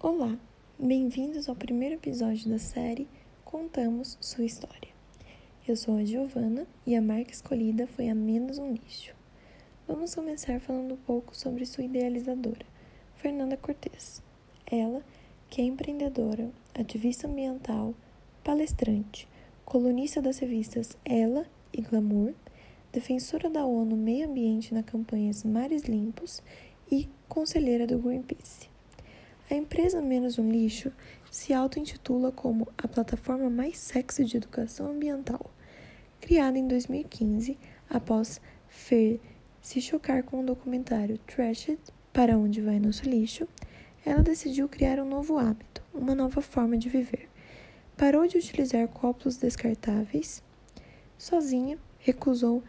[0.00, 0.38] Olá,
[0.78, 3.08] bem-vindos ao primeiro episódio da série
[3.44, 4.90] Contamos Sua História.
[5.66, 9.12] Eu sou a Giovana e a marca escolhida foi a Menos um Lixo.
[9.88, 12.64] Vamos começar falando um pouco sobre sua idealizadora,
[13.16, 14.22] Fernanda Cortes.
[14.70, 15.02] Ela,
[15.50, 17.92] que é empreendedora, ativista ambiental,
[18.44, 19.26] palestrante,
[19.64, 22.34] colunista das revistas Ela e Glamour,
[22.92, 26.40] defensora da ONU Meio Ambiente na campanha Mares Limpos
[26.88, 28.77] e conselheira do Greenpeace.
[29.50, 30.92] A empresa Menos um Lixo
[31.30, 35.50] se auto-intitula como a plataforma mais sexy de educação ambiental.
[36.20, 37.56] Criada em 2015,
[37.88, 39.18] após Fer
[39.62, 41.78] se chocar com o documentário Trashed
[42.12, 43.48] Para Onde Vai Nosso Lixo,
[44.04, 47.26] ela decidiu criar um novo hábito, uma nova forma de viver.
[47.96, 50.42] Parou de utilizar copos descartáveis.
[51.16, 52.62] Sozinha, recusou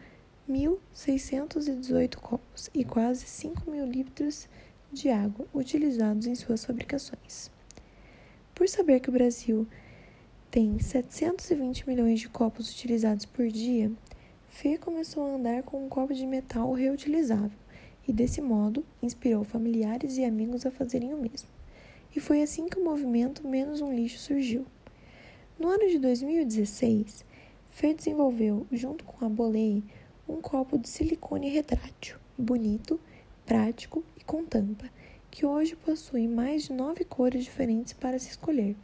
[0.48, 4.48] 1.618 copos e quase 5 mil litros
[4.92, 7.50] de água utilizados em suas fabricações.
[8.54, 9.66] Por saber que o Brasil
[10.50, 13.90] tem 720 milhões de copos utilizados por dia,
[14.48, 17.56] Fê começou a andar com um copo de metal reutilizável
[18.06, 21.48] e, desse modo, inspirou familiares e amigos a fazerem o mesmo.
[22.14, 24.66] E foi assim que o movimento Menos um Lixo surgiu.
[25.58, 27.24] No ano de 2016,
[27.68, 29.84] Fê desenvolveu, junto com a Bolei,
[30.28, 33.00] um copo de silicone retrátil, bonito,
[33.46, 34.88] prático com tampa,
[35.28, 38.76] que hoje possui mais de nove cores diferentes para se escolher.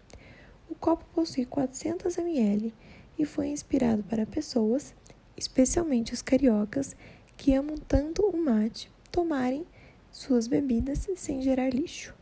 [0.68, 2.74] O copo possui 400 ml
[3.16, 4.92] e foi inspirado para pessoas,
[5.36, 6.96] especialmente os cariocas,
[7.36, 9.64] que amam tanto o mate, tomarem
[10.10, 12.12] suas bebidas sem gerar lixo.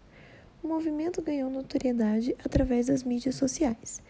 [0.63, 4.03] O movimento ganhou notoriedade através das mídias sociais,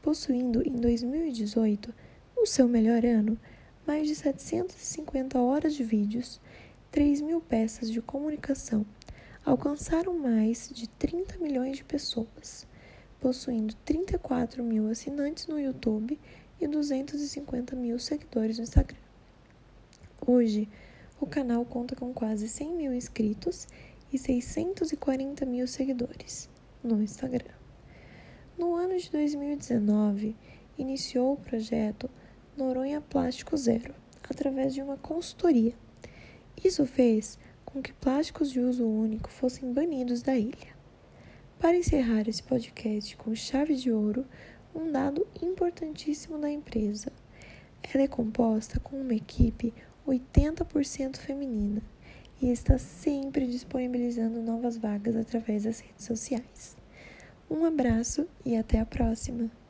[0.00, 1.92] possuindo em 2018,
[2.38, 3.38] o seu melhor ano,
[3.86, 6.40] mais de 750 horas de vídeos
[6.92, 8.84] 3 mil peças de comunicação
[9.46, 12.66] alcançaram mais de 30 milhões de pessoas,
[13.18, 16.20] possuindo 34 mil assinantes no YouTube
[16.60, 18.98] e 250 mil seguidores no Instagram.
[20.26, 20.68] Hoje,
[21.18, 23.66] o canal conta com quase 100 mil inscritos
[24.12, 26.50] e 640 mil seguidores
[26.84, 27.54] no Instagram.
[28.58, 30.36] No ano de 2019,
[30.76, 32.10] iniciou o projeto
[32.54, 33.94] Noronha Plástico Zero,
[34.28, 35.74] através de uma consultoria
[36.62, 40.72] isso fez com que plásticos de uso único fossem banidos da ilha.
[41.58, 44.26] Para encerrar esse podcast com chave de ouro,
[44.74, 47.12] um dado importantíssimo da empresa.
[47.82, 49.72] Ela é composta com uma equipe
[50.06, 51.82] 80% feminina
[52.40, 56.76] e está sempre disponibilizando novas vagas através das redes sociais.
[57.48, 59.61] Um abraço e até a próxima!